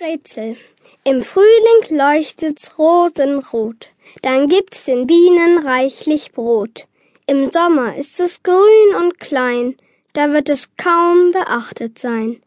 [0.00, 0.56] Rätsel.
[1.04, 3.88] Im Frühling leuchtet's rosenrot,
[4.22, 6.86] dann gibt's den Bienen reichlich Brot.
[7.26, 9.76] Im Sommer ist es grün und klein,
[10.12, 12.42] da wird es kaum beachtet sein.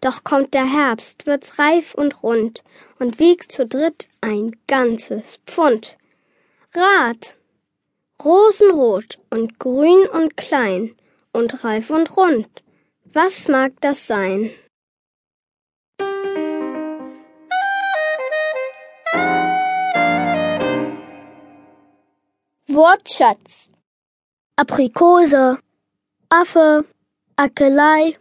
[0.00, 2.64] Doch kommt der Herbst, wird's reif und rund
[2.98, 5.96] und wiegt zu dritt ein ganzes Pfund.
[6.74, 7.36] Rat!
[8.24, 10.94] Rosenrot und grün und klein
[11.32, 12.48] und reif und rund.
[13.12, 14.50] Was mag das sein?
[22.74, 23.70] Wortschatz.
[24.56, 25.58] Aprikose,
[26.28, 26.84] Affe,
[27.36, 28.16] Akelei,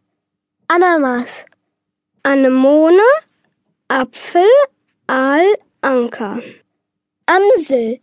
[0.68, 1.46] Ananas.
[2.24, 3.10] Anemone,
[3.90, 4.54] Apfel,
[5.08, 6.44] Aal, Anker.
[7.26, 8.00] Amsel,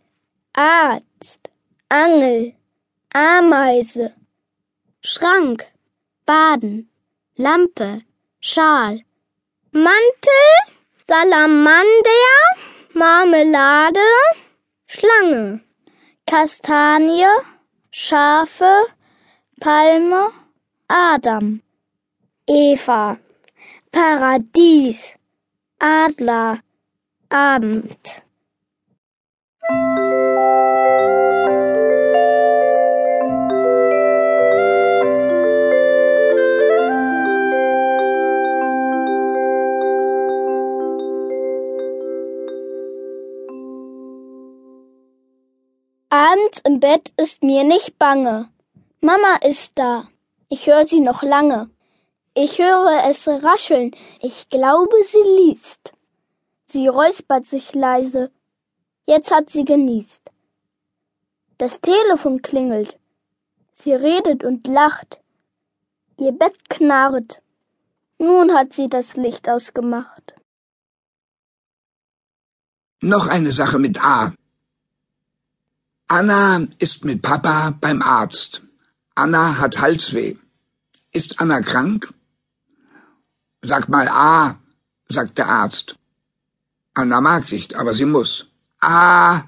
[0.53, 1.49] Arzt,
[1.89, 2.53] Angel,
[3.13, 4.13] Ameise.
[5.01, 5.65] Schrank,
[6.25, 6.89] Baden,
[7.37, 8.01] Lampe,
[8.41, 9.05] Schal.
[9.71, 10.49] Mantel,
[11.07, 12.37] Salamander,
[12.93, 14.09] Marmelade,
[14.87, 15.61] Schlange.
[16.31, 17.27] Kastanie,
[17.91, 18.85] Schafe,
[19.59, 20.31] Palme,
[20.89, 21.61] Adam.
[22.47, 23.19] Eva,
[23.91, 25.17] Paradies,
[25.81, 26.63] Adler,
[27.29, 28.21] Abend.
[46.13, 48.49] Abends im Bett ist mir nicht bange.
[48.99, 50.09] Mama ist da.
[50.49, 51.69] Ich höre sie noch lange.
[52.33, 53.91] Ich höre es rascheln.
[54.19, 55.93] Ich glaube, sie liest.
[56.67, 58.29] Sie räuspert sich leise.
[59.05, 60.23] Jetzt hat sie genießt.
[61.57, 62.99] Das Telefon klingelt.
[63.71, 65.21] Sie redet und lacht.
[66.17, 67.41] Ihr Bett knarrt.
[68.17, 70.35] Nun hat sie das Licht ausgemacht.
[72.99, 74.33] Noch eine Sache mit A.
[76.11, 78.63] Anna ist mit Papa beim Arzt.
[79.15, 80.35] Anna hat Halsweh.
[81.13, 82.13] Ist Anna krank?
[83.61, 84.59] Sag mal A,
[85.07, 85.95] sagt der Arzt.
[86.93, 88.47] Anna mag nicht, aber sie muss.
[88.81, 89.43] A,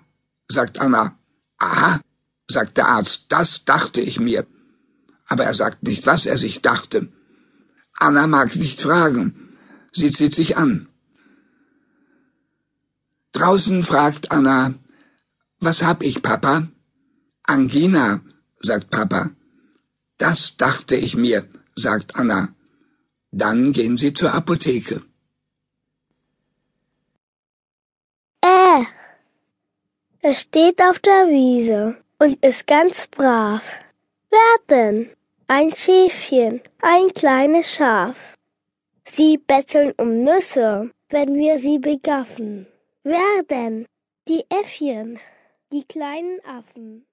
[0.47, 1.19] sagt Anna.
[1.57, 2.00] Aha,
[2.47, 4.47] sagt der Arzt, das dachte ich mir.
[5.28, 7.12] Aber er sagt nicht, was er sich dachte.
[7.97, 9.57] Anna mag nicht fragen.
[9.91, 10.88] Sie zieht sich an.
[13.34, 14.75] Draußen fragt Anna,
[15.63, 16.68] was hab ich, Papa?
[17.44, 18.22] Angina,
[18.62, 19.31] sagt Papa.
[20.18, 22.50] Das dachte ich mir, sagt Anna.
[23.31, 25.02] Dann gehen sie zur Apotheke.
[28.41, 28.84] Äh.
[30.22, 33.63] Er steht auf der Wiese und ist ganz brav.
[34.29, 35.09] Wer denn?
[35.47, 38.16] Ein Schäfchen, ein kleines Schaf.
[39.03, 42.66] Sie betteln um Nüsse, wenn wir sie begaffen.
[43.03, 43.85] Wer denn?
[44.29, 45.19] Die Äffchen
[45.73, 47.07] die kleinen Affen.